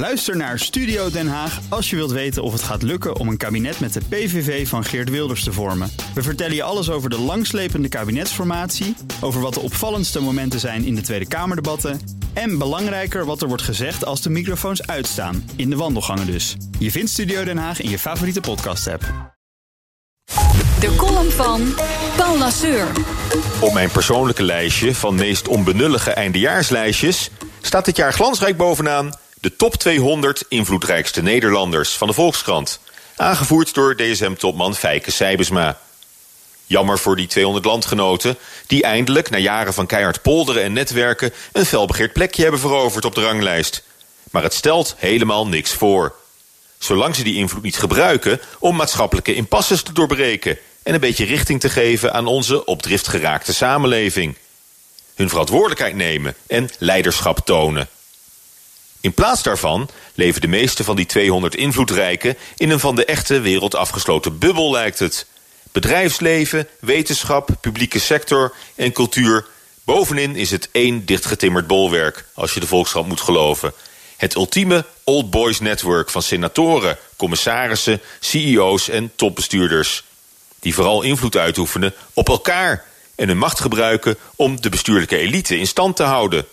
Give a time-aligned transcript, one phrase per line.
[0.00, 3.36] Luister naar Studio Den Haag als je wilt weten of het gaat lukken om een
[3.36, 5.92] kabinet met de PVV van Geert Wilders te vormen.
[6.14, 10.94] We vertellen je alles over de langslepende kabinetsformatie, over wat de opvallendste momenten zijn in
[10.94, 12.00] de Tweede Kamerdebatten
[12.32, 16.56] en belangrijker wat er wordt gezegd als de microfoons uitstaan, in de wandelgangen dus.
[16.78, 19.02] Je vindt Studio Den Haag in je favoriete podcast-app.
[20.80, 21.74] De column van
[22.16, 22.86] Paul Lasseur.
[23.60, 27.30] Op mijn persoonlijke lijstje van meest onbenullige eindejaarslijstjes
[27.60, 29.10] staat dit jaar glansrijk bovenaan
[29.40, 32.80] de top 200 invloedrijkste Nederlanders van de Volkskrant.
[33.16, 35.78] Aangevoerd door DSM-topman Fijke Sijbesma.
[36.66, 38.36] Jammer voor die 200 landgenoten
[38.66, 43.14] die eindelijk, na jaren van keihard polderen en netwerken, een felbegeerd plekje hebben veroverd op
[43.14, 43.82] de ranglijst.
[44.30, 46.14] Maar het stelt helemaal niks voor.
[46.78, 51.60] Zolang ze die invloed niet gebruiken om maatschappelijke impasses te doorbreken en een beetje richting
[51.60, 54.36] te geven aan onze op drift geraakte samenleving.
[55.14, 57.88] Hun verantwoordelijkheid nemen en leiderschap tonen.
[59.00, 63.40] In plaats daarvan leven de meeste van die 200 invloedrijken in een van de echte
[63.40, 65.26] wereld afgesloten bubbel, lijkt het.
[65.72, 69.46] Bedrijfsleven, wetenschap, publieke sector en cultuur.
[69.84, 73.72] Bovenin is het één dichtgetimmerd bolwerk, als je de Volkskrant moet geloven.
[74.16, 80.04] Het ultieme old boys network van senatoren, commissarissen, CEO's en topbestuurders.
[80.58, 85.66] Die vooral invloed uitoefenen op elkaar en hun macht gebruiken om de bestuurlijke elite in
[85.66, 86.46] stand te houden.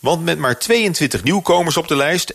[0.00, 2.34] Want met maar 22 nieuwkomers op de lijst, 11%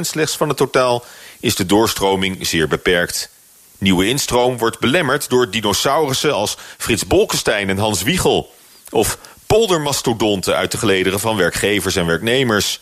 [0.00, 1.04] slechts van het totaal,
[1.40, 3.30] is de doorstroming zeer beperkt.
[3.78, 8.52] Nieuwe instroom wordt belemmerd door dinosaurussen als Frits Bolkestein en Hans Wiegel.
[8.90, 12.80] Of poldermastodonten uit de gelederen van werkgevers en werknemers.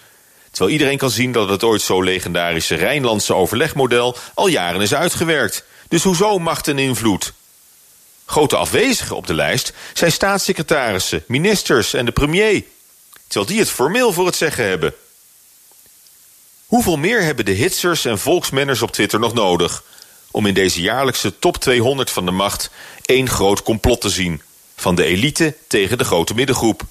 [0.50, 5.64] Terwijl iedereen kan zien dat het ooit zo legendarische Rijnlandse overlegmodel al jaren is uitgewerkt.
[5.88, 7.32] Dus hoezo macht en invloed?
[8.26, 12.64] Grote afwezigen op de lijst zijn staatssecretarissen, ministers en de premier.
[13.33, 14.94] Terwijl die het formeel voor het zeggen hebben.
[16.66, 19.83] Hoeveel meer hebben de hitsers en volksmenners op Twitter nog nodig...
[20.30, 22.70] om in deze jaarlijkse top 200 van de macht
[23.05, 24.42] één groot complot te zien...
[24.77, 26.83] van de elite tegen de grote middengroep.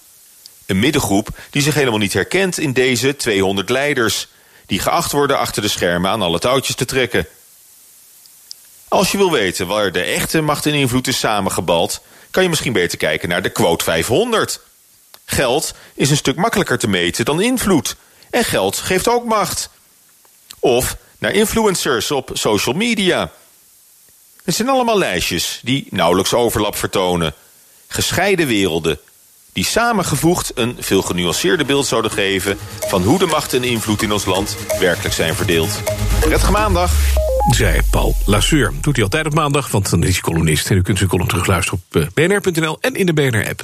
[0.65, 4.27] Een middengroep die zich helemaal niet herkent in deze 200 leiders...
[4.65, 7.27] die geacht worden achter de schermen aan alle touwtjes te trekken...
[8.87, 12.01] Als je wil weten waar de echte macht en invloed is samengebald...
[12.31, 14.59] kan je misschien beter kijken naar de quote 500.
[15.31, 17.95] Geld is een stuk makkelijker te meten dan invloed.
[18.29, 19.69] En geld geeft ook macht.
[20.59, 23.31] Of naar influencers op social media.
[24.43, 27.33] Het zijn allemaal lijstjes die nauwelijks overlap vertonen.
[27.87, 28.99] Gescheiden werelden
[29.53, 32.57] die samengevoegd een veel genuanceerder beeld zouden geven...
[32.79, 35.79] van hoe de macht en invloed in ons land werkelijk zijn verdeeld.
[36.19, 36.91] Prettige maandag!
[37.49, 38.73] Zei Paul Lasseur.
[38.81, 40.69] Doet hij altijd op maandag, want dan is hij columnist.
[40.69, 43.63] En u kunt zijn column terugluisteren op eh, bnr.nl en in de BNR-app.